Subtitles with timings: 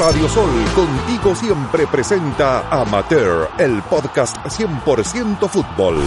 [0.00, 6.02] Radio Sol, contigo siempre presenta Amateur, el podcast 100% fútbol.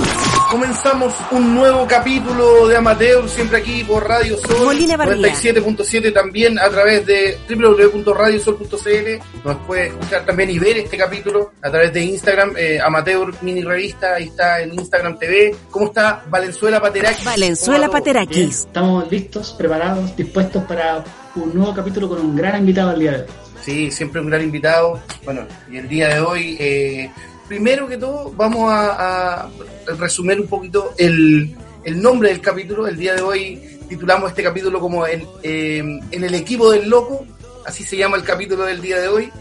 [0.49, 4.65] Comenzamos un nuevo capítulo de Amateur, siempre aquí por Radio Sol.
[4.65, 5.31] Molina Barría.
[5.31, 9.45] 97.7 también a través de www.radiosol.cl.
[9.45, 13.61] Nos puede escuchar también y ver este capítulo a través de Instagram, eh, Amateur Mini
[13.61, 15.55] Revista, ahí está en Instagram TV.
[15.69, 17.25] ¿Cómo está Valenzuela Paterakis?
[17.25, 18.61] Valenzuela Paterakis.
[18.61, 21.03] estamos listos, preparados, dispuestos para
[21.35, 23.42] un nuevo capítulo con un gran invitado al día de hoy.
[23.63, 25.01] Sí, siempre un gran invitado.
[25.23, 27.09] Bueno, y el día de hoy, eh,
[27.47, 29.49] primero que todo, vamos a,
[29.97, 32.87] resumir un poquito el, el nombre del capítulo.
[32.87, 35.77] El día de hoy titulamos este capítulo como en, eh,
[36.11, 37.25] en el equipo del loco,
[37.65, 39.31] así se llama el capítulo del día de hoy.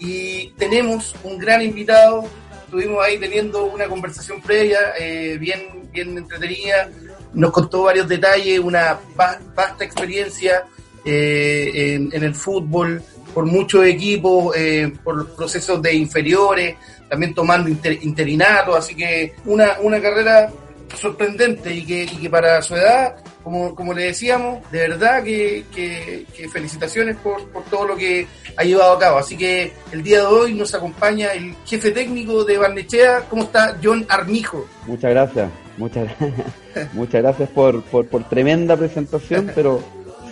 [0.00, 2.24] Y tenemos un gran invitado.
[2.64, 6.88] Estuvimos ahí teniendo una conversación previa, eh, bien, bien entretenida.
[7.32, 10.64] Nos contó varios detalles, una va- vasta experiencia
[11.04, 13.02] eh, en el fútbol,
[13.34, 16.76] por muchos equipos, eh, por procesos de inferiores,
[17.08, 20.50] también tomando inter- interinato, así que una, una carrera
[20.96, 25.64] sorprendente y que, y que para su edad, como, como le decíamos, de verdad que,
[25.74, 28.26] que- que felicitaciones por, por todo lo que
[28.56, 29.18] ha llevado a cabo.
[29.18, 33.76] Así que el día de hoy nos acompaña el jefe técnico de Barnechea, ¿cómo está
[33.82, 34.66] John Armijo?
[34.86, 36.08] Muchas gracias, muchas,
[36.92, 39.82] muchas gracias por, por, por tremenda presentación, pero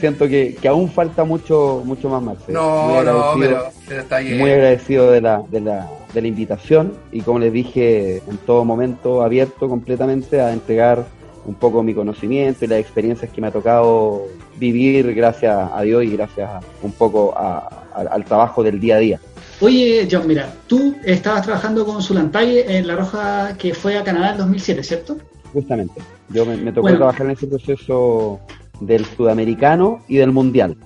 [0.01, 2.63] siento que, que aún falta mucho, mucho más, Marcelo.
[2.63, 4.39] Muy No, no, agradecido- pero, pero está bien.
[4.39, 8.65] Muy agradecido de la, de, la, de la invitación y como les dije, en todo
[8.65, 11.05] momento abierto completamente a entregar
[11.45, 14.23] un poco mi conocimiento y las experiencias que me ha tocado
[14.57, 18.97] vivir gracias a Dios y gracias a- un poco a- a- al trabajo del día
[18.97, 19.21] a día.
[19.61, 24.33] Oye, John, mira, tú estabas trabajando con Zulantaye en La Roja que fue a Canadá
[24.33, 25.17] en 2007, ¿cierto?
[25.53, 26.99] Justamente, yo me, me tocó Bueno.
[26.99, 28.39] trabajar en ese proceso
[28.81, 30.77] del sudamericano y del mundial.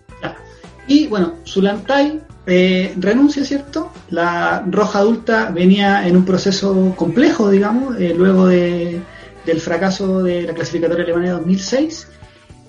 [0.87, 3.93] Y bueno, Zulantay eh, renuncia, ¿cierto?
[4.09, 9.01] La Roja Adulta venía en un proceso complejo, digamos, eh, luego de-
[9.47, 12.09] del fracaso de la clasificatoria alemana de 2006,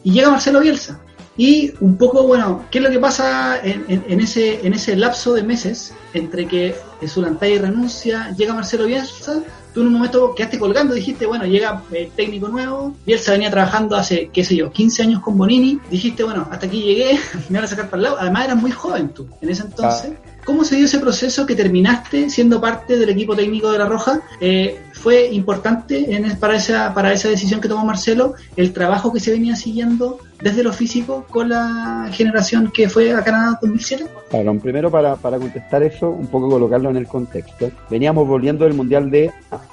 [0.04, 1.00] y llega Marcelo Bielsa.
[1.38, 5.44] Y un poco, bueno, ¿qué es lo que pasa en ese, en ese lapso de
[5.44, 6.76] meses entre que
[7.08, 9.42] Zulantay renuncia, llega Marcelo Bielsa?
[9.74, 13.96] Tú en un momento quedaste colgando, dijiste, bueno, llega el técnico nuevo, Bielsa venía trabajando
[13.96, 17.66] hace, qué sé yo, 15 años con Bonini, dijiste, bueno, hasta aquí llegué, me van
[17.66, 20.14] a sacar para el lado, además eras muy joven tú, en ese entonces.
[20.46, 24.22] ¿Cómo se dio ese proceso que terminaste siendo parte del equipo técnico de La Roja?
[24.40, 29.20] Eh, ¿Fue importante en, para, esa, para esa decisión que tomó Marcelo el trabajo que
[29.20, 34.06] se venía siguiendo desde lo físico con la generación que fue a Canadá 2007?
[34.30, 37.72] Claro, primero para, para contestar eso, un poco colocarlo en el contexto.
[37.90, 39.32] Veníamos volviendo del Mundial de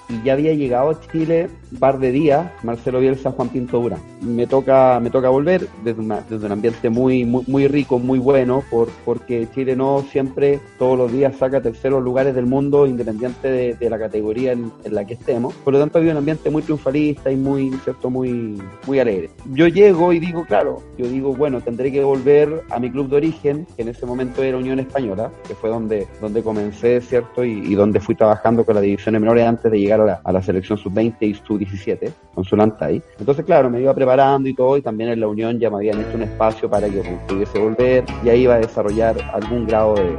[0.08, 4.00] y ya había llegado a Chile un par de días Marcelo Bielsa, Juan Pinto Durán.
[4.22, 8.18] Me toca, me toca volver desde, una- desde un ambiente muy, muy, muy rico, muy
[8.18, 13.48] bueno, por, porque Chile no siempre, todos los días saca terceros lugares del mundo, independiente
[13.48, 15.54] de, de la categoría en, en la que estemos.
[15.54, 18.08] Por lo tanto había un ambiente muy triunfalista y muy, ¿cierto?
[18.10, 19.30] muy, muy alegre.
[19.52, 23.16] Yo llego y digo, claro, yo digo, bueno, tendré que volver a mi club de
[23.16, 27.44] origen, que en ese momento era Unión Española, que fue donde, donde comencé, ¿cierto?
[27.44, 30.32] Y, y donde fui trabajando con las divisiones menores antes de llegar a la, a
[30.32, 33.02] la selección sub-20 y sub-17, con Zulantay.
[33.18, 36.00] Entonces, claro, me iba preparando y todo, y también en la Unión ya me habían
[36.00, 40.16] hecho un espacio para que pudiese volver, y ahí iba a desarrollar algún grado de-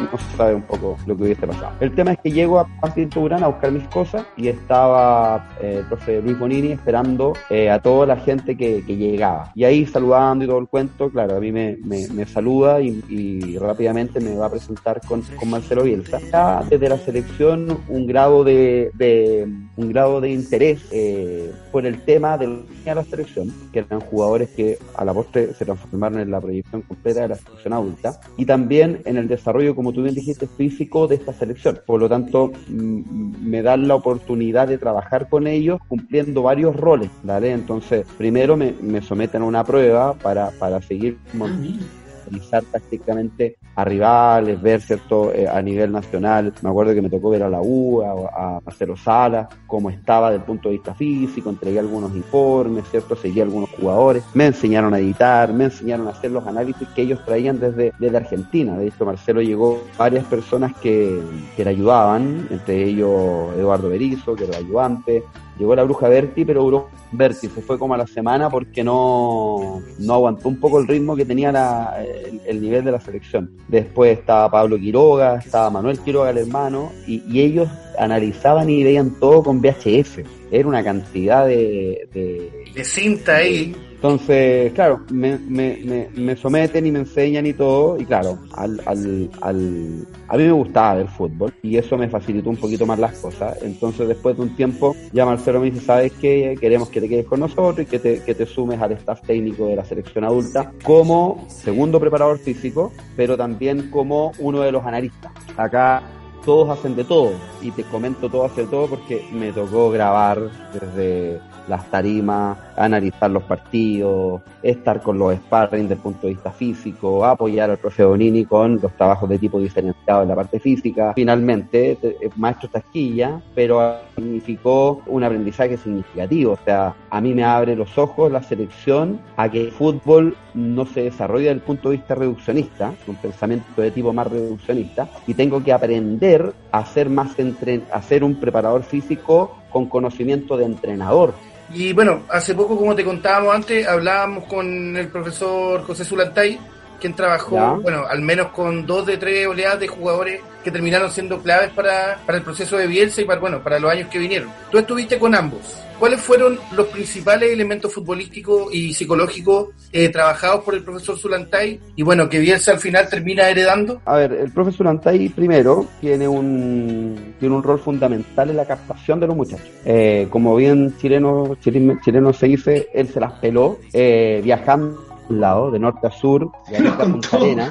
[0.00, 1.72] no se sabe un poco lo que hubiese pasado.
[1.80, 5.48] El tema es que llego a Juan Pinto Durán a buscar mis cosas y estaba
[5.60, 9.52] eh, el profe Luis Bonini esperando eh, a toda la gente que, que llegaba.
[9.54, 13.02] Y ahí saludando y todo el cuento, claro, a mí me, me, me saluda y,
[13.08, 16.18] y rápidamente me va a presentar con, con Marcelo Bielsa.
[16.32, 22.00] Ya desde la selección un grado de, de- un grado de interés eh, por el
[22.02, 26.40] tema de la selección, que eran jugadores que a la postre se transformaron en la
[26.40, 30.46] proyección completa de la selección adulta, y también en el desarrollo, como tú bien dijiste,
[30.46, 31.80] físico de esta selección.
[31.86, 37.52] Por lo tanto, me dan la oportunidad de trabajar con ellos cumpliendo varios roles, ¿vale?
[37.52, 42.05] Entonces, primero me, me someten a una prueba para, para seguir Ah.
[42.26, 46.52] Analizar tácticamente a rivales, ver cierto Eh, a nivel nacional.
[46.62, 50.40] Me acuerdo que me tocó ver a la U, a, Marcelo Sala, cómo estaba desde
[50.42, 54.94] el punto de vista físico, entregué algunos informes, cierto, seguí a algunos jugadores, me enseñaron
[54.94, 58.76] a editar, me enseñaron a hacer los análisis que ellos traían desde, desde Argentina.
[58.78, 61.20] De hecho, Marcelo llegó varias personas que,
[61.56, 65.22] que le ayudaban, entre ellos Eduardo Berizo, que era ayudante,
[65.58, 69.80] llegó la bruja Berti, pero duró Berti, se fue como a la semana porque no,
[69.98, 73.50] no aguantó un poco el ritmo que tenía la- el, el nivel de la selección.
[73.68, 77.68] Después estaba Pablo Quiroga, estaba Manuel Quiroga, el hermano, y, y ellos
[77.98, 80.20] analizaban y veían todo con VHS.
[80.50, 83.74] Era una cantidad de, de- De cinta ahí.
[84.06, 89.28] Entonces, claro, me, me, me, someten y me enseñan y todo, y claro, al, al,
[89.40, 93.18] al, a mí me gustaba el fútbol y eso me facilitó un poquito más las
[93.18, 93.60] cosas.
[93.62, 96.56] Entonces, después de un tiempo, ya Marcelo me dice, ¿sabes qué?
[96.60, 99.66] Queremos que te quedes con nosotros y que te, que te sumes al staff técnico
[99.66, 105.32] de la selección adulta como segundo preparador físico, pero también como uno de los analistas.
[105.56, 106.04] Acá
[106.44, 111.40] todos hacen de todo y te comento todo hace todo porque me tocó grabar desde
[111.68, 117.70] las tarimas, analizar los partidos, estar con los sparring desde punto de vista físico, apoyar
[117.70, 121.12] al profe Bonini con los trabajos de tipo diferenciado en la parte física.
[121.14, 126.52] Finalmente, eh, maestro Tasquilla, pero significó un aprendizaje significativo.
[126.52, 130.86] O sea, a mí me abre los ojos la selección a que el fútbol no
[130.86, 135.34] se desarrolla desde el punto de vista reduccionista, un pensamiento de tipo más reduccionista, y
[135.34, 140.64] tengo que aprender a ser más entre, a ser un preparador físico con conocimiento de
[140.64, 141.34] entrenador.
[141.72, 146.58] Y bueno, hace poco, como te contábamos antes, hablábamos con el profesor José Zulantay,
[147.00, 151.40] quien trabajó, bueno, al menos con dos de tres oleadas de jugadores que terminaron siendo
[151.40, 154.50] claves para, para el proceso de Bielsa y para, bueno, para los años que vinieron.
[154.70, 155.60] Tú estuviste con ambos.
[155.98, 162.02] ¿Cuáles fueron los principales elementos futbolísticos y psicológicos eh, trabajados por el profesor Zulantay y
[162.02, 164.02] bueno, que Bielsa al final termina heredando?
[164.04, 169.20] A ver, el profesor Zulantay primero tiene un, tiene un rol fundamental en la captación
[169.20, 169.66] de los muchachos.
[169.86, 175.78] Eh, como bien chileno, chileno, se dice, él se las peló eh, viajando lado, de
[175.78, 177.70] norte a sur, de Arica a Punta Arena,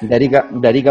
[0.00, 0.90] de Arica,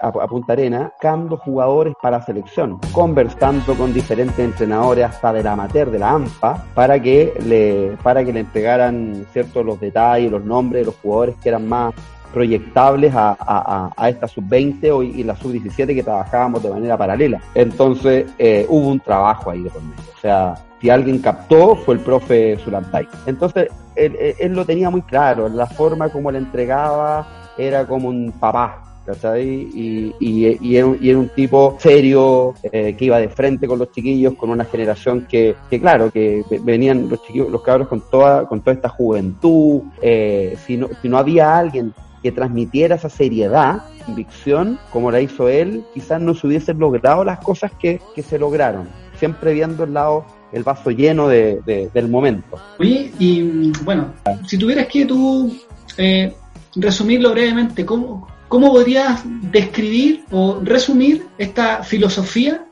[0.00, 5.90] a, Punta Arena, cando jugadores para selección, conversando con diferentes entrenadores hasta de la amateur,
[5.90, 10.82] de la AMPA, para que le, para que le entregaran ciertos los detalles, los nombres
[10.82, 11.94] de los jugadores que eran más
[12.32, 17.40] proyectables a, a, esta sub-20 y la sub-17 que trabajábamos de manera paralela.
[17.54, 20.02] Entonces eh, hubo un trabajo ahí de por medio.
[20.16, 23.06] O sea, si alguien captó fue el profe Zulantay.
[23.26, 27.26] Entonces él, lo tenía muy claro, la forma como le entregaba
[27.58, 29.48] era como un papá, ¿cachai?
[29.48, 30.86] Y, y, era,
[31.18, 35.54] un, tipo serio, eh, que iba de frente con los chiquillos, con una generación que,
[35.68, 40.56] que claro, que venían los chiquillos, los cabros con toda, con toda esta juventud, eh,
[40.66, 41.92] si, no, si no había alguien
[42.22, 47.40] que transmitiera esa seriedad, convicción, como la hizo él, quizás no se hubiesen logrado las
[47.40, 48.88] cosas que, que se lograron,
[49.18, 52.58] siempre viendo el lado el vaso lleno de, del momento.
[52.78, 54.12] Oye, y bueno,
[54.46, 55.56] si tuvieras que tú
[55.96, 56.32] eh,
[56.76, 62.64] resumirlo brevemente, ¿cómo, ¿cómo podrías describir o resumir esta filosofía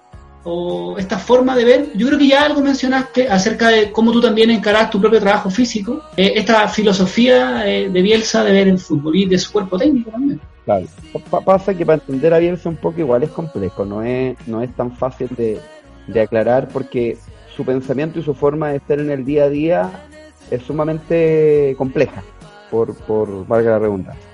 [0.45, 1.93] o esta forma de ver?
[1.95, 5.51] Yo creo que ya algo mencionaste acerca de cómo tú también encarás tu propio trabajo
[5.51, 9.79] físico, eh, esta filosofía eh, de Bielsa de ver el fútbol y de su cuerpo
[9.79, 10.41] técnico también.
[10.67, 10.87] Claro.
[11.45, 14.73] pasa que para entender a Bielsa un poco igual es complejo, no es, no es
[14.77, 15.59] tan fácil de,
[16.07, 17.17] de aclarar porque
[17.55, 19.91] su pensamiento y su forma de estar en el día a día
[20.51, 22.23] es sumamente compleja,
[22.71, 24.25] por, por valga la redundancia.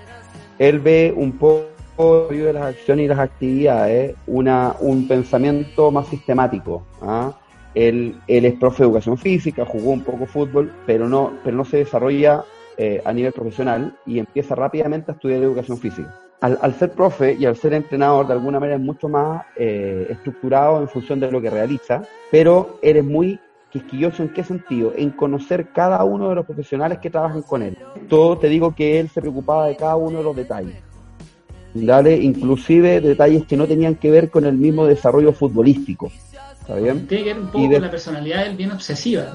[0.59, 6.87] Él ve un poco de las acciones y las actividades una, un pensamiento más sistemático.
[7.03, 7.33] ¿ah?
[7.75, 11.65] Él, él, es profe de educación física, jugó un poco fútbol, pero no, pero no
[11.65, 12.45] se desarrolla
[12.79, 16.15] eh, a nivel profesional y empieza rápidamente a estudiar educación física
[16.55, 20.81] al, ser profe y al ser entrenador, de alguna manera es mucho más eh, estructurado
[20.81, 23.41] en función de lo que realiza, pero eres muy
[23.71, 27.77] quisquilloso en qué sentido, en conocer cada uno de los profesionales que trabajan con él.
[28.09, 30.77] Todo te digo que él se preocupaba de cada uno de los detalles.
[31.75, 36.11] Dale, inclusive detalles que no tenían que ver con el mismo desarrollo futbolístico.
[36.61, 37.07] ¿Está bien?
[37.07, 39.35] Tiene que ver un poco con la personalidad del bien obsesiva.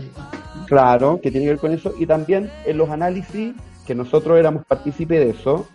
[0.66, 1.94] Claro, que tiene que ver con eso.
[2.00, 3.54] Y también en los análisis,
[3.86, 5.68] que nosotros éramos partícipes de eso,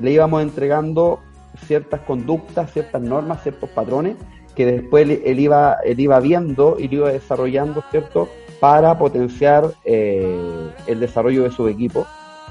[0.00, 1.20] le íbamos entregando
[1.66, 4.16] ciertas conductas, ciertas normas, ciertos patrones
[4.58, 8.28] que después él iba, él iba viendo y lo iba desarrollando, ¿cierto?
[8.58, 12.06] Para potenciar eh, el desarrollo de su equipo.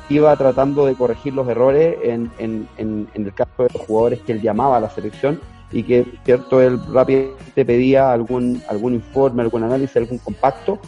[0.07, 4.31] Iba tratando de corregir los errores en, en, en, el caso de los jugadores que
[4.31, 6.61] él llamaba a la selección y que, ¿cierto?
[6.61, 10.79] Él rápidamente pedía algún, algún informe, algún análisis, algún compacto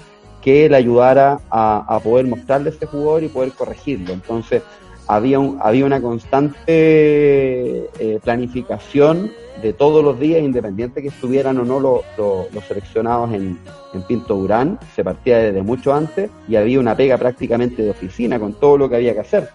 [0.42, 4.14] que le ayudara a, a poder mostrarle a este jugador y poder corregirlo.
[4.14, 4.64] Entonces,
[5.10, 11.66] había, un, había una constante eh, planificación de todos los días, independiente que estuvieran o
[11.66, 13.60] no los seleccionados en,
[14.08, 18.54] Pinto Durán, se partía desde mucho antes y había una pega prácticamente de oficina con
[18.54, 19.50] todo lo que había que hacer.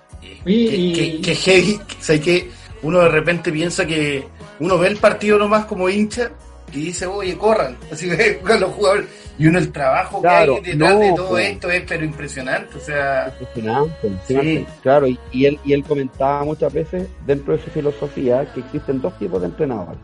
[0.44, 2.50] Que, que, que
[2.82, 4.24] uno de repente piensa que
[4.58, 6.32] uno ve el partido nomás como hincha
[6.74, 8.08] y dice, oye, corran, así
[8.46, 9.06] que los jugadores
[9.38, 11.50] y uno el trabajo que hay detrás de todo pues.
[11.50, 13.34] esto es pero impresionante, o sea...
[13.40, 19.00] Impresionante, claro, y, él, y él comentaba muchas veces dentro de su filosofía que existen
[19.00, 20.00] dos tipos de entrenadores.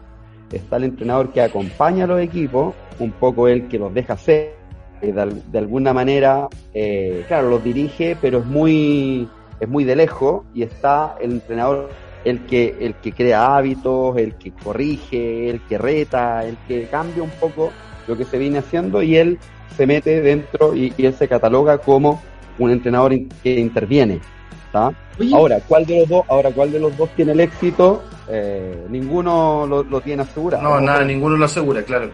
[0.51, 4.57] Está el entrenador que acompaña a los equipos, un poco el que los deja hacer,
[5.01, 9.29] que de, alguna manera, eh, claro, los dirige, pero es muy,
[9.61, 11.91] es muy de lejos y está el entrenador
[12.25, 17.23] el que, el que crea hábitos, el que corrige, el que reta, el que cambia
[17.23, 17.73] un poco
[18.07, 19.39] lo que se viene haciendo y él
[19.77, 22.23] se mete dentro y, él se cataloga como
[22.59, 23.13] un entrenador
[23.43, 24.21] que interviene.
[24.73, 28.05] Ahora, ¿cuál de los dos, ahora cuál de los dos tiene el éxito?
[28.29, 30.63] Eh, ninguno lo, tiene asegurado.
[30.63, 32.11] No, nada, ninguno lo asegura, claro.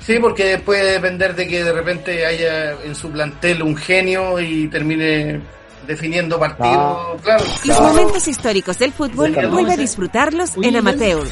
[0.00, 4.68] Sí, porque puede depender de que de repente haya en su plantel un genio y
[4.68, 5.40] termine
[5.86, 7.20] definiendo partidos.
[7.22, 11.26] claro, Los momentos históricos del fútbol vuelve a disfrutarlos en amateur.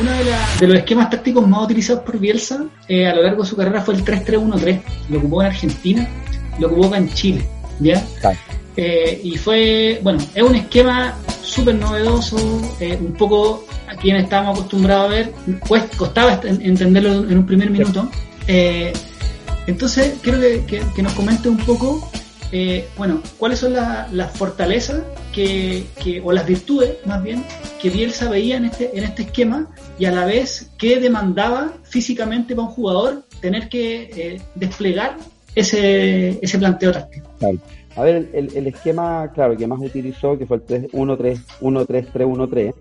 [0.00, 0.10] uno
[0.60, 3.82] de, los esquemas tácticos más utilizados por Bielsa eh, a lo largo de su carrera
[3.82, 4.82] fue el 3-3-1-3.
[5.08, 6.08] Lo ocupó en Argentina,
[6.58, 7.46] lo ocupó en Chile.
[7.80, 8.04] ¿ya?
[8.76, 12.36] Eh, y fue, bueno, es un esquema súper novedoso,
[12.78, 15.32] eh, un poco a quien estábamos acostumbrados a ver,
[15.66, 18.08] pues costaba entenderlo en un primer minuto.
[18.46, 18.92] Eh,
[19.66, 22.10] entonces, quiero que, nos comente un poco,
[22.96, 25.02] bueno, cuáles son las fortalezas
[25.32, 25.84] que,
[26.24, 27.44] o las virtudes, más bien,
[27.80, 32.54] que Bielsa veía en este, en este esquema y a la vez qué demandaba físicamente
[32.54, 35.16] para un jugador tener que desplegar
[35.54, 37.30] ese, ese planteo táctico.
[37.96, 42.74] A ver, el, esquema, claro, que más utilizó, que fue el 1-3-1-3-3-1-3,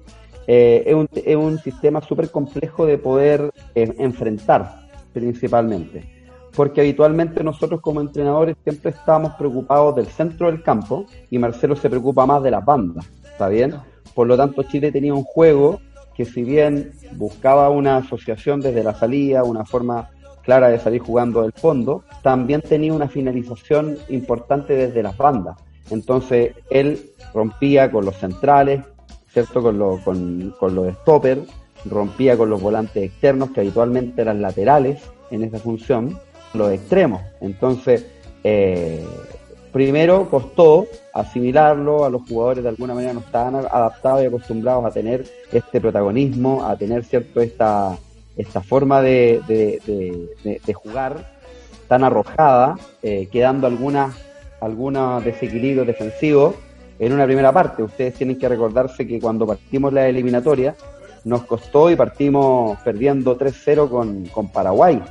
[0.47, 6.18] eh, es, un, es un sistema súper complejo de poder eh, enfrentar, principalmente.
[6.55, 11.89] Porque habitualmente nosotros como entrenadores siempre estamos preocupados del centro del campo y Marcelo se
[11.89, 13.75] preocupa más de las bandas, ¿está bien?
[14.13, 15.79] Por lo tanto, Chile tenía un juego
[16.15, 20.09] que si bien buscaba una asociación desde la salida, una forma
[20.43, 25.57] clara de salir jugando del fondo, también tenía una finalización importante desde las bandas.
[25.91, 28.81] Entonces él rompía con los centrales,
[29.31, 29.61] ¿cierto?
[29.61, 31.41] Con, con, con los stoppers,
[31.85, 35.01] rompía con los volantes externos que habitualmente eran laterales
[35.31, 36.19] en esa función,
[36.53, 37.21] los extremos.
[37.41, 38.05] Entonces,
[38.43, 39.05] eh,
[39.71, 44.91] primero costó asimilarlo, a los jugadores de alguna manera no estaban adaptados y acostumbrados a
[44.91, 47.97] tener este protagonismo, a tener cierto esta
[48.37, 51.29] esta forma de, de, jugar
[51.89, 54.15] tan arrojada, eh, quedando algunas
[54.61, 56.55] algunos desequilibrios defensivos
[56.99, 57.83] en una primera parte.
[57.83, 60.75] Ustedes tienen que recordarse que cuando partimos la eliminatoria
[61.25, 65.01] nos costó y partimos perdiendo 3-0 con, con Paraguay,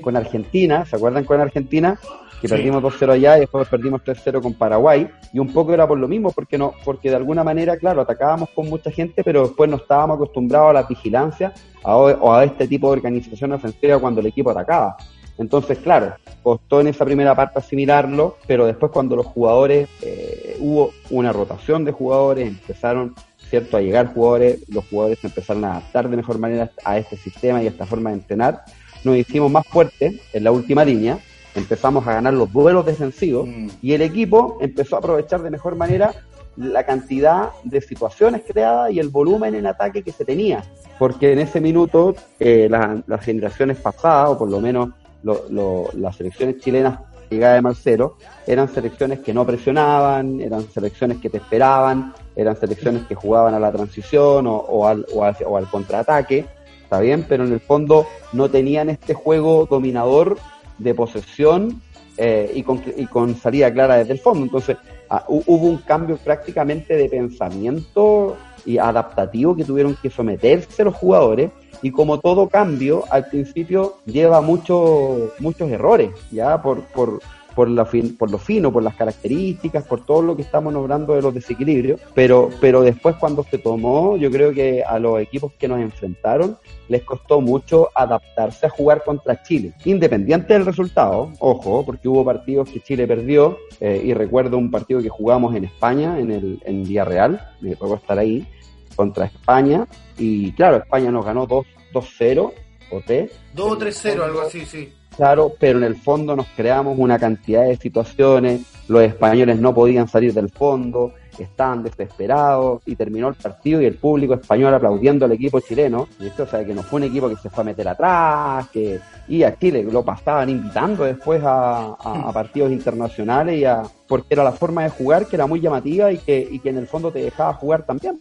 [0.00, 1.98] con Argentina, ¿se acuerdan con Argentina?
[2.40, 5.98] que perdimos 2-0 allá y después perdimos 3-0 con Paraguay, y un poco era por
[5.98, 9.68] lo mismo, porque no, porque de alguna manera, claro, atacábamos con mucha gente, pero después
[9.68, 14.26] no estábamos acostumbrados a la vigilancia o a este tipo de organización ofensiva cuando el
[14.26, 14.96] equipo atacaba.
[15.38, 20.90] Entonces, claro, costó en esa primera parte asimilarlo, pero después cuando los jugadores, eh, hubo
[21.10, 23.14] una rotación de jugadores, empezaron,
[23.48, 27.62] ¿cierto?, a llegar jugadores, los jugadores empezaron a adaptar de mejor manera a este sistema
[27.62, 28.64] y a esta forma de entrenar,
[29.04, 31.18] nos hicimos más fuertes en la última línea,
[31.54, 33.68] empezamos a ganar los duelos defensivos mm.
[33.82, 36.12] y el equipo empezó a aprovechar de mejor manera
[36.56, 40.64] la cantidad de situaciones creadas y el volumen en ataque que se tenía.
[40.98, 44.90] Porque en ese minuto eh, las generaciones pasadas, o por lo menos
[45.22, 46.98] las selecciones chilenas
[47.30, 53.06] llegada de Marcelo, eran selecciones que no presionaban, eran selecciones que te esperaban, eran selecciones
[53.06, 56.46] que jugaban a la transición o, al, o al contraataque,
[56.88, 60.38] está bien, pero en el fondo no tenían este juego dominador
[60.78, 61.82] de posesión
[62.16, 64.44] eh, y, con, y, con, salida clara desde el fondo.
[64.44, 64.78] Entonces,
[65.10, 71.50] ah, hubo un cambio prácticamente de pensamiento y adaptativo que tuvieron que someterse los jugadores
[71.82, 77.20] y como todo cambio al principio lleva muchos muchos errores ya por, por
[77.58, 77.84] por, la
[78.16, 82.00] por lo fino, por las características, por todo lo que estamos nombrando de los desequilibrios,
[82.14, 86.56] pero, pero después cuando se tomó, yo creo que a los equipos que nos enfrentaron
[86.86, 92.70] les costó mucho adaptarse a jugar contra Chile, independiente del resultado, ojo, porque hubo partidos
[92.70, 96.86] que Chile perdió, eh, y recuerdo un partido que jugamos en España, en el en
[97.04, 98.46] Real, me tocó estar ahí,
[98.94, 99.84] contra España,
[100.16, 102.52] y claro, España nos ganó 2-0
[102.92, 103.32] o 3.
[103.52, 107.76] 2 3-0, algo así, sí claro, pero en el fondo nos creamos una cantidad de
[107.76, 113.86] situaciones, los españoles no podían salir del fondo, estaban desesperados y terminó el partido y
[113.86, 117.34] el público español aplaudiendo al equipo chileno, o sea que no fue un equipo que
[117.34, 121.96] se fue a meter atrás, que y a Chile lo pasaban invitando después a,
[122.32, 126.18] partidos internacionales y a, porque era la forma de jugar que era muy llamativa y
[126.18, 128.20] que, y que en el fondo te dejaba jugar también.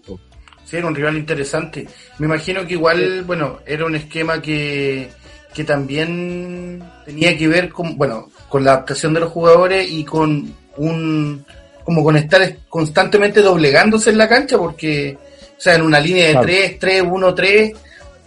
[0.65, 1.87] Sí, era un rival interesante.
[2.17, 5.09] Me imagino que igual, bueno, era un esquema que
[5.57, 10.53] que también tenía que ver con, bueno, con la adaptación de los jugadores y con
[10.77, 11.43] un,
[11.83, 15.17] como con estar constantemente doblegándose en la cancha, porque,
[15.57, 17.71] o sea, en una línea de 3, 3, 1, 3,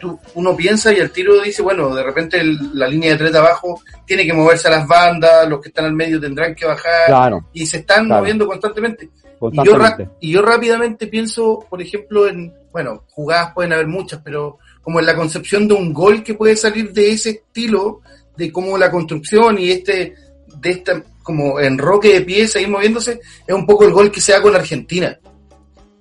[0.00, 2.42] tú, uno piensa y el tiro dice, bueno, de repente
[2.74, 5.84] la línea de tres de abajo tiene que moverse a las bandas, los que están
[5.84, 9.08] al medio tendrán que bajar y se están moviendo constantemente.
[9.52, 9.78] Y, yo
[10.18, 14.58] y yo rápidamente pienso, por ejemplo, en, bueno, jugadas pueden haber muchas, pero
[14.90, 18.00] como en la concepción de un gol que puede salir de ese estilo,
[18.36, 20.16] de cómo la construcción y este,
[20.60, 24.32] de esta como enroque de pies, ir moviéndose, es un poco el gol que se
[24.32, 25.16] da con Argentina.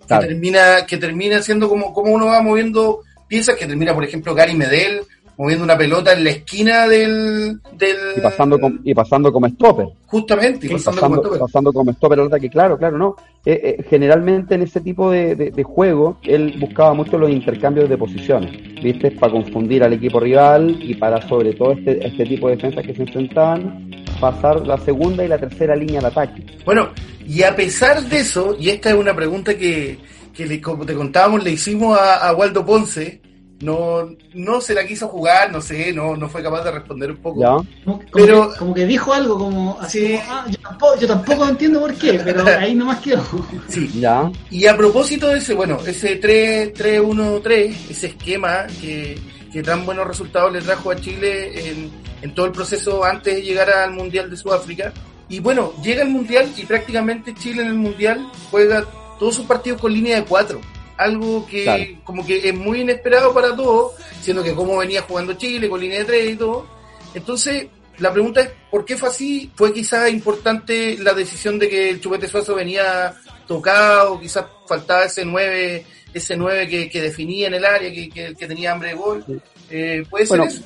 [0.07, 4.33] Que termina, que termina siendo como, como uno va moviendo piezas, que termina, por ejemplo,
[4.33, 5.03] Gary Medel,
[5.39, 7.61] moviendo una pelota en la esquina del...
[7.77, 7.97] del...
[8.17, 9.87] Y, pasando con, y pasando como stopper.
[10.07, 11.39] Justamente, y pasando, como stopper.
[11.39, 13.15] Pasando como stopper, verdad que claro, claro, no.
[13.45, 17.97] Eh, eh, generalmente en ese tipo de, de, juego, él buscaba mucho los intercambios de
[17.97, 18.51] posiciones,
[18.83, 19.11] ¿viste?
[19.11, 22.93] Para confundir al equipo rival y para sobre todo este, este tipo de defensas que
[22.93, 26.43] se enfrentaban, pasar la segunda y la tercera línea de ataque.
[26.65, 26.89] Bueno,
[27.25, 29.99] y a pesar de eso, y esta es una pregunta que,
[30.35, 33.21] que como te contábamos, le hicimos a, a Waldo Ponce,
[33.61, 37.17] no, no se la quiso jugar, no sé, no, no fue capaz de responder un
[37.17, 37.65] poco.
[37.83, 41.81] Como, pero, que, como que dijo algo como así, ah, yo, tampoco, yo tampoco entiendo
[41.81, 43.23] por qué, pero ahí nomás quedó.
[43.67, 44.31] Sí, ya.
[44.49, 49.19] Y a propósito de ese, bueno, ese 3-3-1-3, ese esquema que,
[49.51, 53.41] que tan buenos resultados le trajo a Chile en, en todo el proceso antes de
[53.41, 54.93] llegar al Mundial de Sudáfrica.
[55.27, 58.85] Y bueno, llega el Mundial y prácticamente Chile en el Mundial juega
[59.19, 60.61] todos sus partidos con línea de cuatro
[60.99, 65.69] algo que como que es muy inesperado para todos, siendo que como venía jugando Chile
[65.69, 66.67] con línea de tres y todo.
[67.13, 67.67] Entonces,
[67.99, 69.49] la pregunta es, ¿por qué fue así?
[69.55, 73.15] ¿Fue quizás importante la decisión de que el Chupete Suazo venía
[73.47, 78.73] tocado, quizás faltaba ese 9, ese 9 que, definía en el área, que, que, tenía
[78.73, 79.25] hambre de gol?
[79.69, 80.61] Eh, ¿Puede ser eso?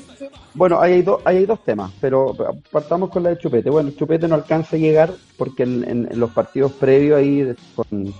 [0.55, 2.35] Bueno, hay, dos hay dos temas, pero
[2.71, 3.69] partamos con la de Chupete.
[3.69, 8.13] Bueno, Chupete no alcanza a llegar porque en, los partidos previos ahí con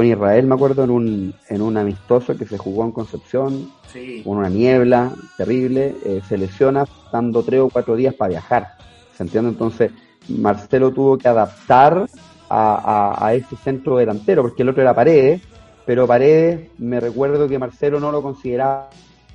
[0.00, 3.70] con Israel, me acuerdo, en un, en un amistoso que se jugó en Concepción,
[4.24, 8.68] con una niebla terrible, eh, se lesiona dando tres o cuatro días para viajar.
[9.14, 9.50] ¿Se entiende?
[9.50, 9.92] Entonces,
[10.26, 12.06] Marcelo tuvo que adaptar
[12.48, 15.42] a, a, ese centro delantero, porque el otro era Paredes,
[15.84, 18.88] pero Paredes, me recuerdo que Marcelo no lo consideraba.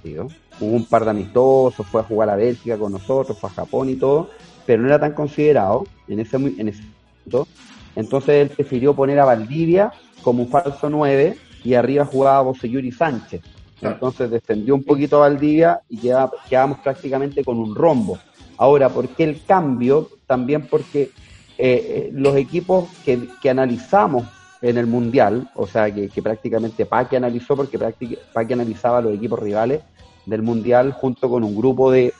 [0.03, 3.89] Hubo un par de amistosos, fue a jugar a Bélgica con nosotros, fue a Japón
[3.89, 4.31] y todo,
[4.65, 7.47] pero no era tan considerado en ese, en ese momento.
[7.95, 9.91] Entonces él prefirió poner a Valdivia
[10.25, 13.41] como un falso 9 y arriba jugaba Yuri Sánchez.
[13.79, 18.17] Entonces descendió un poquito a Valdivia y quedábamos prácticamente con un rombo.
[18.57, 20.09] Ahora, ¿por qué el cambio?
[20.25, 21.11] También porque eh,
[21.59, 24.25] eh, los equipos que, analizamos
[24.63, 29.81] en el Mundial, o sea, que, prácticamente Paque analizó, porque Paque analizaba los equipos rivales
[30.25, 32.13] del Mundial junto con un grupo de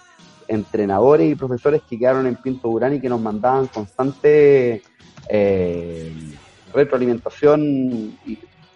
[0.48, 4.84] entrenadores y profesores que quedaron en Pinto Durán y que nos mandaban constante
[5.28, 6.14] eh,
[6.76, 8.18] retroalimentación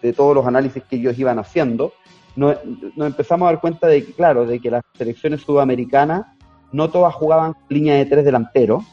[0.02, 1.92] de todos los análisis que ellos iban haciendo,
[2.36, 2.56] nos,
[2.96, 6.26] empezamos a dar cuenta de que, claro, de que las selecciones sudamericanas
[6.72, 8.84] no todas jugaban línea de tres delanteros,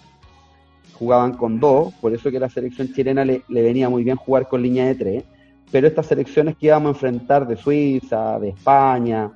[0.93, 4.62] jugaban con dos, por eso que la selección chilena le, venía muy bien jugar con
[4.62, 5.24] línea de tres,
[5.72, 9.32] pero estas selecciones que íbamos a enfrentar de Suiza, de España,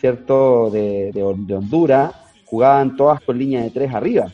[0.00, 0.70] ¿cierto?
[0.70, 2.12] De, de, de Honduras,
[2.46, 4.32] jugaban todas con línea de tres arriba.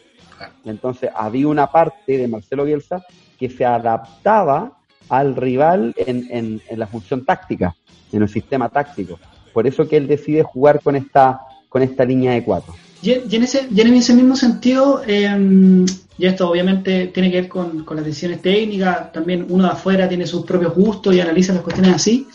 [0.64, 3.04] Entonces había una parte de Marcelo Bielsa
[3.38, 4.79] que se adaptaba
[5.10, 7.74] al rival en, en, la función táctica,
[8.12, 9.18] en el sistema táctico.
[9.52, 12.74] Por eso que él decide jugar con esta, con esta línea de cuatro.
[13.02, 15.84] Y, en, ese, y en ese mismo sentido, eh,
[16.18, 20.26] y esto obviamente tiene que ver con, las decisiones técnicas, también uno de afuera tiene
[20.26, 22.28] sus propios gustos y analiza las cuestiones así.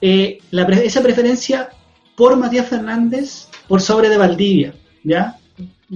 [0.00, 1.68] Eh, esa preferencia
[2.16, 4.74] por Matías Fernández por sobre de Valdivia,
[5.04, 5.36] ¿ya?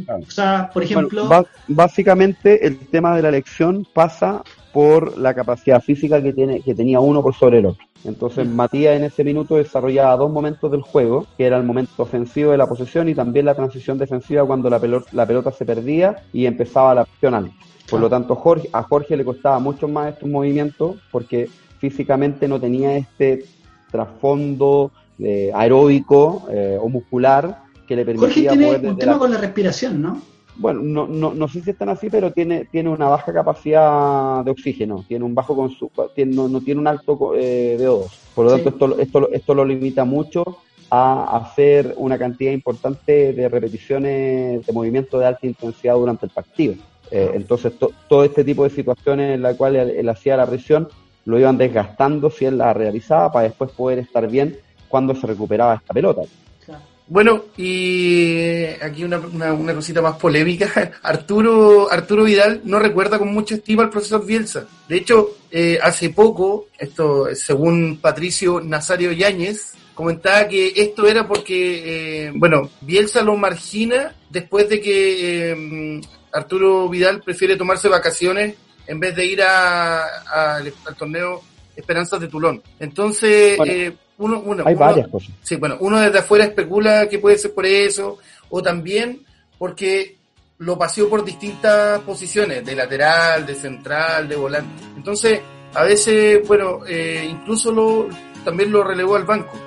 [0.07, 1.29] O sea, por ejemplo...
[1.69, 7.01] básicamente el tema de la elección pasa por la capacidad física que, tiene, que tenía
[7.01, 7.85] uno por sobre el otro.
[8.05, 12.53] Entonces Matías en ese minuto desarrollaba dos momentos del juego, que era el momento ofensivo
[12.53, 16.17] de la posesión y también la transición defensiva cuando la pelota, la pelota se perdía
[16.33, 17.53] y empezaba la acción
[17.89, 22.61] Por lo tanto, Jorge, a Jorge le costaba mucho más estos movimientos porque físicamente no
[22.61, 23.45] tenía este
[23.91, 29.37] trasfondo eh, aeróbico eh, o muscular que le permitía Jorge tiene un tema con la
[29.37, 30.23] respiración, ¿no?
[30.61, 34.51] Bueno, no, no, no sé si están así, pero tiene, tiene una baja capacidad de
[34.51, 35.75] oxígeno, tiene un bajo con
[36.15, 38.11] tiene, no, no, tiene un alto eh, de O2.
[38.35, 40.59] Por lo tanto, esto, esto, esto lo limita mucho
[40.91, 46.75] a hacer una cantidad importante de repeticiones de movimiento de alta intensidad durante el partido.
[47.11, 47.73] Eh, entonces,
[48.09, 50.89] todo este tipo de situaciones en las cuales él, él hacía la presión
[51.25, 55.77] lo iban desgastando si él la realizaba para después poder estar bien cuando se recuperaba
[55.77, 56.23] esta pelota.
[57.11, 60.93] Bueno, y aquí una, una, cosita más polémica.
[61.03, 64.69] Arturo, Arturo Vidal no recuerda con mucha estima al profesor Bielsa.
[64.89, 72.27] De hecho, eh, hace poco, esto según Patricio Nazario Yáñez, comentaba que esto era porque,
[72.29, 76.01] eh, bueno, Bielsa lo margina después de que eh,
[76.33, 78.55] Arturo Vidal prefiere tomarse vacaciones
[78.87, 81.43] en vez de ir a, al torneo
[81.75, 82.63] Esperanzas de Tulón.
[82.79, 85.31] Entonces, eh, uno, uno, hay varias cosas.
[85.43, 88.19] Sí, bueno, uno desde afuera especula que puede ser por eso,
[88.51, 89.25] o también
[89.59, 90.17] porque
[90.59, 94.85] lo paseó por distintas posiciones, de lateral, de central, de volante.
[94.97, 95.41] Entonces,
[95.75, 98.09] a veces, bueno, eh, incluso lo,
[98.45, 99.59] también lo relevó al banco.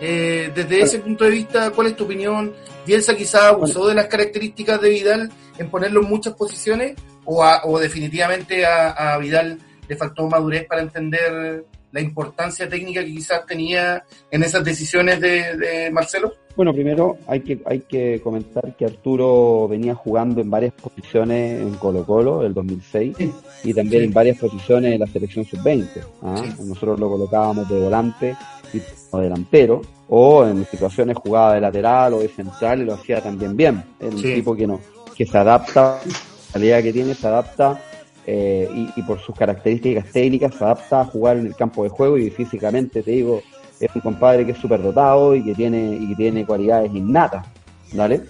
[0.00, 2.54] Eh, desde ese punto de vista, ¿cuál es tu opinión?
[2.86, 7.78] ¿Bielsa quizá abusó de las características de Vidal en ponerlo en muchas posiciones o, o
[7.78, 14.42] definitivamente a, Vidal le faltó madurez para entender la importancia técnica que quizás tenía en
[14.42, 16.34] esas decisiones de, Marcelo?
[16.56, 21.74] Bueno, primero hay que, hay que comentar que Arturo venía jugando en varias posiciones en
[21.74, 23.16] Colo Colo el 2006
[23.64, 25.86] y también en varias posiciones en la selección sub-20.
[26.22, 26.42] ¿ah?
[26.58, 28.36] Nosotros lo colocábamos de volante
[28.72, 28.80] y
[29.16, 33.82] delantero o en situaciones jugaba de lateral o de central y lo hacía también bien.
[33.98, 34.80] Es un tipo que no
[35.16, 37.78] que se adapta, la calidad que tiene se adapta
[38.26, 42.18] eh, y, por sus características técnicas se adapta a jugar en el campo de juego
[42.18, 43.42] y físicamente, te digo,
[43.80, 47.46] es un compadre que es súper dotado y que tiene, y que tiene cualidades innatas,
[47.94, 48.20] ¿vale?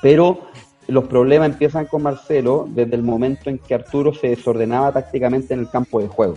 [0.00, 0.40] Pero
[0.88, 5.60] los problemas empiezan con Marcelo desde el momento en que Arturo se desordenaba tácticamente en
[5.60, 6.36] el campo de juego.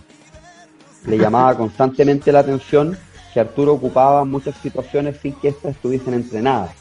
[1.05, 2.97] Le llamaba constantemente la atención
[3.33, 6.71] que Arturo ocupaba muchas situaciones sin que éstas estuviesen entrenadas.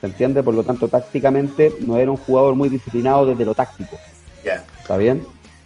[0.00, 0.42] ¿Se entiende?
[0.42, 3.96] Por lo tanto, tácticamente no era un jugador muy disciplinado desde lo táctico.
[4.80, 5.24] ¿Está bien?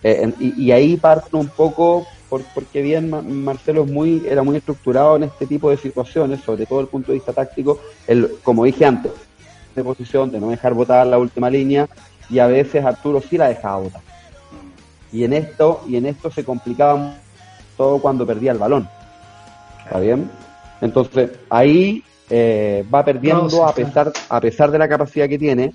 [0.08, 2.06] Eh, y, ahí parte un poco
[2.54, 3.10] porque bien
[3.44, 6.90] Marcelo es muy, era muy estructurado en este tipo de situaciones, sobre todo desde el
[6.90, 9.10] punto de vista táctico, el, como dije antes,
[9.74, 11.88] de posición, de no dejar votar la última línea,
[12.30, 14.00] y a veces Arturo sí la dejaba votar.
[15.10, 17.16] Y en esto, y en esto se complicaba
[17.76, 18.88] todo cuando perdía el balón.
[19.84, 20.30] ¿Está bien?
[20.80, 25.72] Entonces, ahí eh, va perdiendo, a pesar, a pesar de la capacidad que tiene,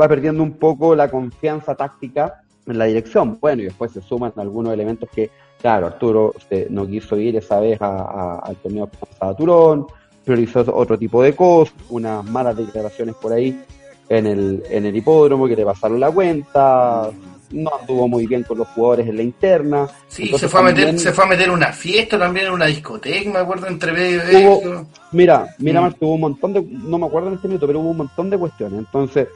[0.00, 3.38] va perdiendo un poco la confianza táctica en la dirección.
[3.40, 7.60] Bueno, y después se suman algunos elementos que, claro, Arturo este, no quiso ir esa
[7.60, 9.86] vez al torneo de Turón,
[10.24, 13.60] priorizó otro tipo de cosas, unas malas declaraciones por ahí
[14.08, 17.10] en el, en el hipódromo que le pasaron la cuenta,
[17.54, 19.88] no anduvo muy bien con los jugadores en la interna.
[20.08, 23.30] Sí, se fue, a meter, se fue a meter una fiesta también en una discoteca,
[23.30, 25.94] me acuerdo, entre medio Mira, mira, mm.
[25.94, 28.36] tuvo un montón de, no me acuerdo en este minuto, pero hubo un montón de
[28.36, 28.80] cuestiones.
[28.80, 29.28] Entonces,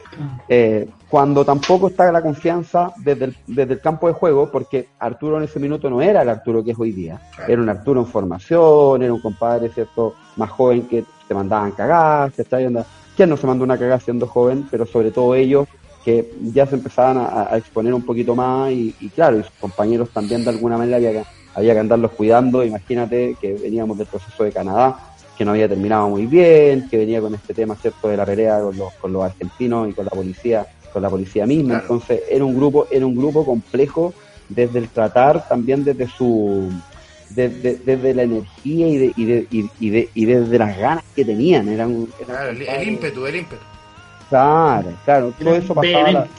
[0.49, 5.39] eh, cuando tampoco está la confianza desde el, desde el campo de juego, porque Arturo
[5.39, 8.07] en ese minuto no era el Arturo que es hoy día, era un Arturo en
[8.07, 11.73] formación, era un compadre, ¿cierto?, más joven que te mandaban
[12.37, 12.85] está viendo.
[13.17, 14.67] ¿Quién no se mandó una cagada siendo joven?
[14.71, 15.69] Pero sobre todo ellos
[16.09, 20.43] que ya se empezaban a, exponer un poquito más y, claro, y sus compañeros también
[20.43, 22.65] de alguna manera había que, había que andarlos cuidando.
[22.65, 24.99] Imagínate que veníamos del proceso de Canadá,
[25.37, 28.59] que no había terminado muy bien, que venía con este tema cierto de la pelea
[28.63, 31.81] con los, con los argentinos y con la policía, con la policía misma.
[31.83, 34.15] Entonces era un grupo, era un grupo complejo
[34.49, 36.73] desde el tratar, también desde su
[37.29, 41.69] desde, la energía y, de, y, de, y, de, y desde las ganas que tenían.
[41.69, 42.09] Eran,
[42.67, 43.78] el ímpetu, el ímpetu.
[44.29, 46.11] Claro, claro, todo eso pasaba.
[46.13, 46.27] La,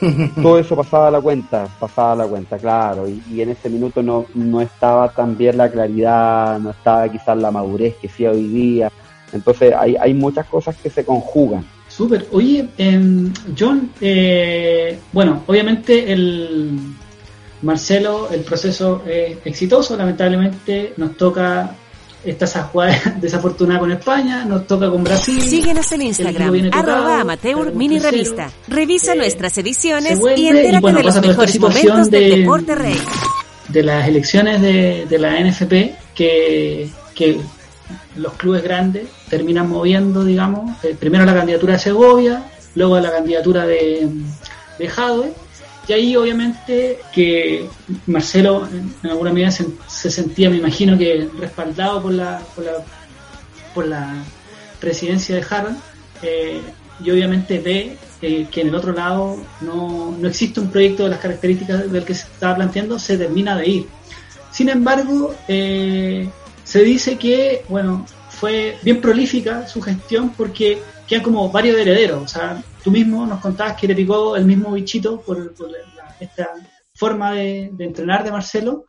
[0.42, 4.02] todo eso pasaba a la cuenta, pasaba a la cuenta, claro, y, en ese minuto
[4.02, 8.92] no, no estaba también la claridad, no estaba quizás la madurez que sí hoy día.
[9.32, 11.64] Entonces hay, hay muchas cosas que se conjugan.
[11.88, 12.26] Súper.
[12.32, 16.78] Oye, em, John, eh, bueno, obviamente el
[17.62, 21.74] Marcelo, el proceso es exitoso, lamentablemente nos toca
[22.24, 25.40] esta jugada desafortunada con España, nos toca con Brasil.
[25.42, 28.50] Síguenos en Instagram, arroba amateur mini revista.
[28.68, 32.98] Revisa eh, nuestras ediciones y entérate de los mejores momentos del deporte rey.
[33.68, 37.40] De las elecciones de, de la NFP que, que
[38.16, 43.66] los clubes grandes terminan moviendo, digamos, eh, primero la candidatura de Segovia, luego la candidatura
[43.66, 44.08] de,
[44.78, 45.32] de Jadwe,
[45.88, 47.68] y ahí obviamente que
[48.06, 52.72] Marcelo en alguna medida se, sentía, me imagino que respaldado por la, por la,
[53.74, 54.14] por la
[54.80, 55.76] presidencia de Harvard
[56.22, 56.60] eh,
[57.04, 61.10] y obviamente ve eh, que en el otro lado no, no existe un proyecto de
[61.10, 63.86] las características del que se estaba planteando, se termina de ir.
[64.50, 66.28] Sin embargo, eh,
[66.64, 72.34] se dice que, bueno, fue bien prolífica su gestión porque quedan como varios herederos.
[72.86, 75.52] Tú mismo nos contabas que le picó el mismo bichito por,
[76.20, 76.50] esta
[76.94, 78.84] forma de, entrenar de Marcelo,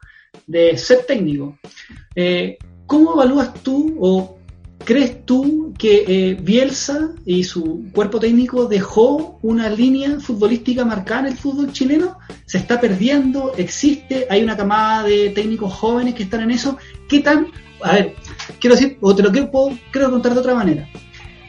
[0.46, 1.58] de ser técnico.
[2.14, 4.38] Eh, ¿Cómo evalúas tú o
[4.86, 11.28] crees tú que eh, Bielsa y su cuerpo técnico dejó una línea futbolística marcada en
[11.30, 12.20] el fútbol chileno?
[12.46, 13.54] ¿Se está perdiendo?
[13.58, 14.28] ¿Existe?
[14.30, 16.78] ¿Hay una camada de técnicos jóvenes que están en eso?
[17.10, 17.48] ¿Qué tan...
[17.82, 18.14] A ver,
[18.60, 20.88] quiero decir, o te lo quiero, puedo, creo contar de otra manera.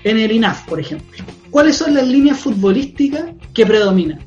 [0.03, 4.21] En el INAF, por ejemplo, ¿cuáles son las líneas futbolísticas que predominan?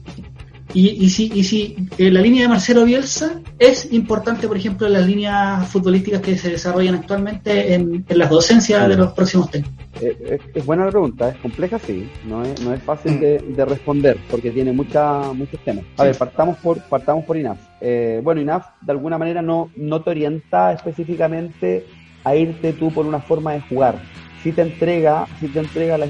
[0.73, 4.93] Y, si, y si eh, la línea de Marcelo Bielsa es importante, por ejemplo, en
[4.93, 9.85] las líneas futbolísticas que se desarrollan actualmente en, las docencias de los próximos técnicos.
[10.01, 14.17] Eh, es, buena la pregunta, es compleja, sí, no es, no es fácil de, responder
[14.29, 15.83] porque tiene mucha, muchos temas.
[15.97, 17.59] A ver, partamos por, partamos por INAF.
[17.81, 21.85] Eh, bueno, INAF de alguna manera no, no te orienta específicamente
[22.23, 24.01] a irte tú por una forma de jugar
[24.43, 26.07] si te entrega, si te entrega la,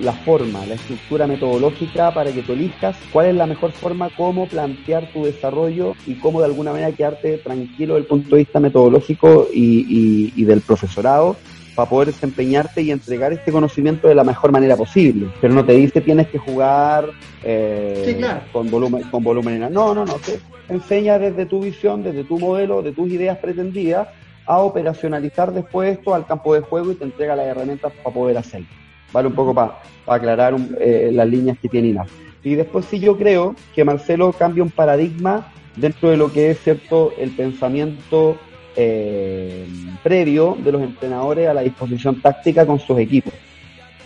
[0.00, 4.46] la, forma, la estructura metodológica para que tú elijas cuál es la mejor forma, cómo
[4.46, 8.60] plantear tu desarrollo y cómo de alguna manera quedarte tranquilo desde el punto de vista
[8.60, 11.36] metodológico y, y, del profesorado
[11.74, 15.28] para poder desempeñarte y entregar este conocimiento de la mejor manera posible.
[15.40, 17.10] Pero no te dice tienes que jugar
[17.44, 19.60] eh, con volumen, con volumen.
[19.70, 20.14] No, no, no.
[20.14, 20.40] Te
[20.72, 24.08] enseña desde tu visión, desde tu modelo, de tus ideas pretendidas
[24.48, 28.38] a operacionalizar después esto al campo de juego y te entrega las herramientas para poder
[28.38, 28.66] hacerlo.
[29.12, 32.10] Vale un poco para aclarar eh, las líneas que tiene INAF.
[32.42, 36.60] Y después sí yo creo que Marcelo cambia un paradigma dentro de lo que es
[36.60, 38.38] cierto el pensamiento
[38.74, 39.66] eh,
[40.02, 43.34] previo de los entrenadores a la disposición táctica con sus equipos.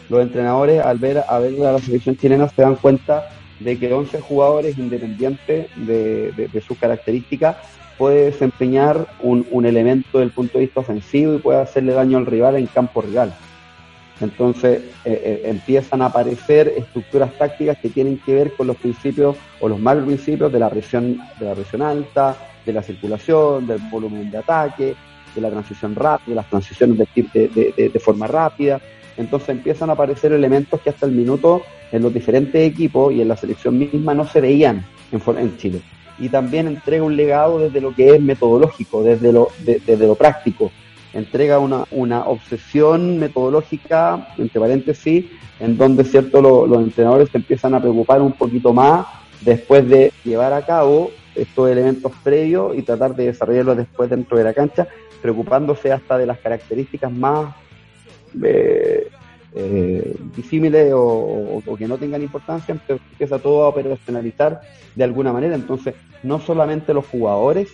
[0.09, 3.29] Los entrenadores al ver a ver a la selección chilena se dan cuenta
[3.61, 7.57] de que 11 jugadores independientes de, de sus características
[7.99, 12.27] puede desempeñar un, un, elemento del punto de vista ofensivo y puede hacerle daño al
[12.27, 13.33] rival en campo real.
[14.21, 19.37] Entonces eh, eh, empiezan a aparecer estructuras tácticas que tienen que ver con los principios
[19.61, 23.79] o los malos principios de la presión, de la presión alta, de la circulación, del
[23.91, 24.95] volumen de ataque,
[25.35, 28.81] de la transición rápida, de las transiciones de, de, de, forma rápida.
[29.17, 33.29] Entonces empiezan a aparecer elementos que hasta el minuto en los diferentes equipos y en
[33.29, 35.83] la selección misma no se veían en, en Chile
[36.23, 40.71] y también entrega un legado desde lo que es metodológico, desde lo, desde lo práctico.
[41.13, 45.25] Entrega una, una obsesión metodológica, entre paréntesis,
[45.59, 49.05] en donde cierto los entrenadores se empiezan a preocupar un poquito más
[49.41, 54.45] después de llevar a cabo estos elementos previos y tratar de desarrollarlos después dentro de
[54.45, 54.87] la cancha,
[55.21, 57.53] preocupándose hasta de las características más
[58.45, 59.02] eh,
[59.55, 64.61] eh, disímiles o, que no tengan importancia, empieza todo a operacionalizar
[64.95, 65.55] de alguna manera.
[65.55, 67.69] Entonces, no solamente los jugadores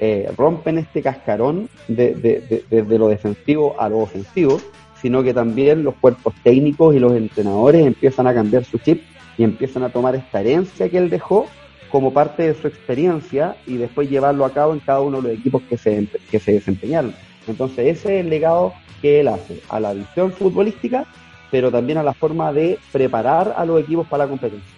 [0.00, 4.60] eh, rompen este cascarón desde de, lo defensivo a lo ofensivo,
[5.00, 9.02] sino que también los cuerpos técnicos y los entrenadores empiezan a cambiar su chip
[9.36, 11.46] y empiezan a tomar esta herencia que él dejó
[11.90, 15.38] como parte de su experiencia y después llevarlo a cabo en cada uno de los
[15.38, 17.14] equipos que se, que se desempeñaron.
[17.48, 21.06] Entonces ese es el legado que él hace a la visión futbolística,
[21.50, 24.68] pero también a la forma de preparar a los equipos para la competencia.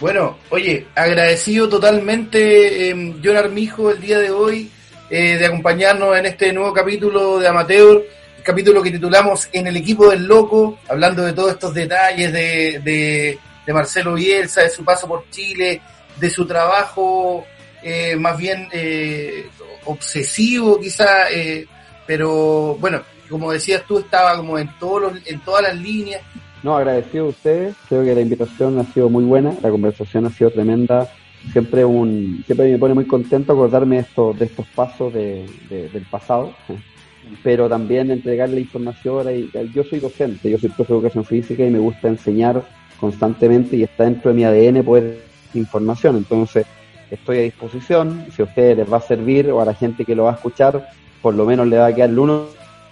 [0.00, 4.70] Bueno, oye, agradecido totalmente, eh, John Armijo, el día de hoy,
[5.10, 8.02] eh, de acompañarnos en este nuevo capítulo de Amateur,
[8.38, 12.80] el capítulo que titulamos En el equipo del loco, hablando de todos estos detalles de,
[12.82, 15.80] de, de Marcelo Bielsa, de su paso por Chile,
[16.18, 17.44] de su trabajo
[17.82, 19.48] eh, más bien eh,
[19.84, 21.66] obsesivo quizá, eh,
[22.06, 26.22] pero bueno, como decías tú, estaba como en, todos en todas las líneas.
[26.62, 30.30] No, agradecido a ustedes, creo que la invitación ha sido muy buena, la conversación ha
[30.30, 31.10] sido tremenda,
[31.50, 36.54] siempre un siempre me pone muy contento acordarme de estos, pasos de, del pasado,
[37.42, 39.26] pero también entregarle información.
[39.34, 42.62] Y, yo soy docente, yo soy profesor de educación física y me gusta enseñar
[43.00, 46.64] constantemente y está dentro de mi ADN poder información, entonces
[47.14, 50.14] estoy a disposición, si a ustedes les va a servir o a la gente que
[50.14, 50.88] lo va a escuchar,
[51.20, 52.46] por lo menos le va a quedar el uno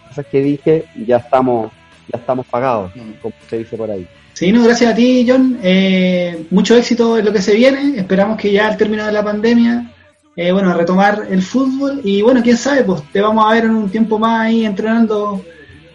[0.09, 1.71] cosas que dije, ya estamos,
[2.13, 3.13] ya estamos pagados, mm.
[3.23, 4.07] como se dice por ahí.
[4.35, 5.59] Sí, no, gracias a ti, John.
[5.63, 7.99] Eh, mucho éxito en lo que se viene.
[7.99, 9.93] Esperamos que ya al término de la pandemia,
[10.35, 12.01] eh, bueno, retomar el fútbol.
[12.05, 15.45] Y bueno, quién sabe, pues te vamos a ver en un tiempo más ahí entrenando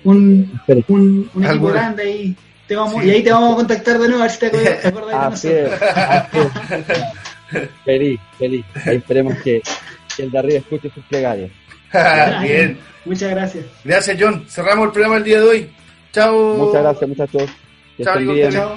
[0.04, 2.36] un, un, equipo grande y,
[2.68, 4.48] te vamos, y ahí te vamos a contactar de nuevo a ver si te
[4.88, 5.80] acuerdas, de nosotros.
[7.84, 8.66] feliz, feliz.
[8.86, 9.62] Ahí esperemos que,
[10.16, 11.52] que el de arriba escuche sus plegarias.
[12.42, 12.78] Bien.
[13.06, 13.66] Muchas gracias.
[13.84, 14.46] Gracias, John.
[14.48, 15.70] Cerramos el programa el día de hoy.
[16.12, 16.56] Chao.
[16.56, 17.50] Muchas gracias, muchachos.
[18.04, 18.76] Chao, chao.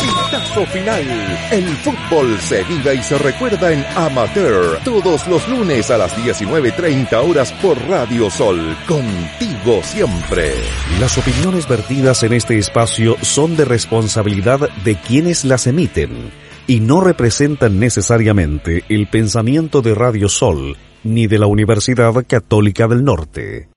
[0.00, 1.02] Pitazo final.
[1.50, 4.78] El fútbol se vive y se recuerda en Amateur.
[4.84, 8.76] Todos los lunes a las 19.30 horas por Radio Sol.
[8.86, 10.52] Contigo siempre.
[10.98, 16.30] Las opiniones vertidas en este espacio son de responsabilidad de quienes las emiten
[16.66, 23.04] y no representan necesariamente el pensamiento de Radio Sol ni de la Universidad Católica del
[23.04, 23.69] Norte.